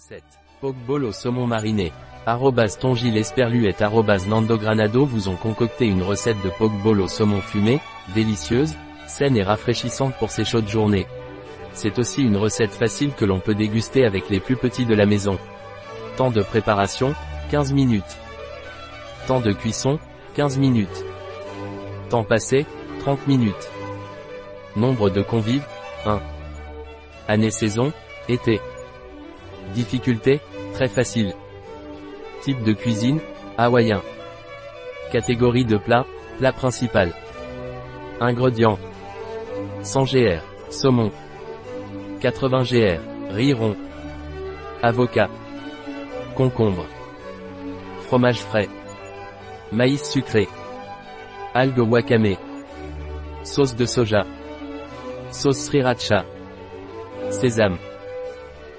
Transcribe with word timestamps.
Recette. 0.00 0.40
Pokeball 0.62 1.04
au 1.04 1.12
saumon 1.12 1.46
mariné. 1.46 1.92
Arrobas 2.24 2.78
tongil 2.80 3.18
esperlu 3.18 3.68
et 3.68 3.82
arrobas 3.82 4.24
nandogranado 4.26 5.04
vous 5.04 5.28
ont 5.28 5.36
concocté 5.36 5.84
une 5.84 6.02
recette 6.02 6.40
de 6.42 6.48
pokeball 6.48 7.02
au 7.02 7.08
saumon 7.08 7.42
fumé, 7.42 7.80
délicieuse, 8.14 8.76
saine 9.06 9.36
et 9.36 9.42
rafraîchissante 9.42 10.14
pour 10.18 10.30
ces 10.30 10.46
chaudes 10.46 10.68
journées. 10.68 11.06
C'est 11.74 11.98
aussi 11.98 12.22
une 12.22 12.38
recette 12.38 12.72
facile 12.72 13.12
que 13.12 13.26
l'on 13.26 13.40
peut 13.40 13.54
déguster 13.54 14.06
avec 14.06 14.30
les 14.30 14.40
plus 14.40 14.56
petits 14.56 14.86
de 14.86 14.94
la 14.94 15.04
maison. 15.04 15.38
Temps 16.16 16.30
de 16.30 16.40
préparation, 16.40 17.14
15 17.50 17.74
minutes. 17.74 18.16
Temps 19.26 19.40
de 19.40 19.52
cuisson, 19.52 19.98
15 20.34 20.56
minutes. 20.56 21.04
Temps 22.08 22.24
passé, 22.24 22.64
30 23.00 23.26
minutes. 23.26 23.70
Nombre 24.76 25.10
de 25.10 25.20
convives, 25.20 25.66
1. 26.06 26.22
Année-saison, 27.28 27.92
été. 28.28 28.60
Difficulté, 29.74 30.40
très 30.74 30.88
facile. 30.88 31.32
Type 32.42 32.62
de 32.62 32.72
cuisine, 32.72 33.20
hawaïen. 33.56 34.00
Catégorie 35.12 35.64
de 35.64 35.76
plat, 35.76 36.06
plat 36.38 36.52
principal. 36.52 37.12
Ingrédients. 38.20 38.78
100 39.82 40.04
gr, 40.04 40.42
saumon. 40.70 41.10
80 42.20 42.62
gr, 42.64 43.00
riz 43.30 43.52
rond. 43.52 43.76
Avocat. 44.82 45.28
Concombre. 46.34 46.86
Fromage 48.06 48.40
frais. 48.40 48.68
Maïs 49.72 50.02
sucré. 50.02 50.48
Algues 51.54 51.86
wakame. 51.86 52.36
Sauce 53.44 53.74
de 53.74 53.86
soja. 53.86 54.24
Sauce 55.30 55.58
sriracha. 55.58 56.24
Sésame. 57.30 57.76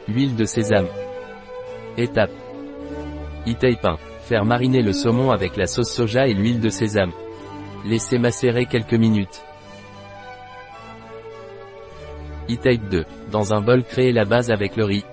Huile 0.08 0.36
de 0.36 0.46
sésame. 0.46 0.88
Étape. 1.96 2.32
Itaipin. 3.46 3.98
Faire 4.24 4.46
mariner 4.46 4.82
le 4.82 4.94
saumon 4.94 5.30
avec 5.30 5.58
la 5.58 5.68
sauce 5.68 5.92
soja 5.92 6.28
et 6.28 6.34
l'huile 6.34 6.60
de 6.60 6.70
sésame. 6.70 7.12
Laisser 7.86 8.18
macérer 8.18 8.66
quelques 8.66 8.96
minutes. 8.96 9.44
E-Type 12.50 12.90
2. 12.90 13.06
Dans 13.32 13.54
un 13.54 13.62
bol 13.62 13.84
créer 13.84 14.12
la 14.12 14.26
base 14.26 14.50
avec 14.50 14.76
le 14.76 14.86
riz. 14.86 15.06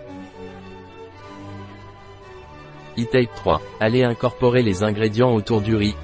E-Type 2.98 3.31
3. 3.36 3.61
Allez 3.81 4.05
incorporer 4.05 4.62
les 4.62 4.83
ingrédients 4.83 5.34
autour 5.34 5.61
du 5.61 5.77
riz. 5.77 5.94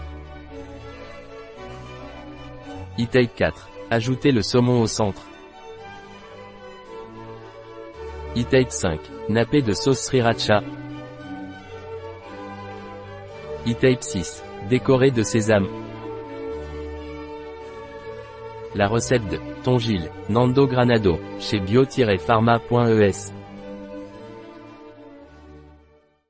E-Type 3.00 3.34
4. 3.34 3.68
Ajouter 3.90 4.30
le 4.30 4.42
saumon 4.42 4.82
au 4.82 4.86
centre. 4.86 5.22
E-Type 8.36 8.70
5. 8.70 9.00
Napper 9.28 9.62
de 9.62 9.74
sauce 9.74 10.00
sriracha. 10.00 10.60
E-Type 13.64 14.02
6. 14.02 14.42
Décorer 14.68 15.12
de 15.12 15.22
sésame. 15.22 15.68
La 18.74 18.88
recette 18.88 19.26
de 19.28 19.38
Tongil, 19.62 20.10
Nando 20.28 20.66
Granado, 20.66 21.20
chez 21.38 21.60
bio-pharma.es. 21.60 23.32